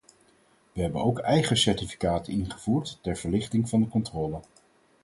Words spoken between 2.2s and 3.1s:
ingevoerd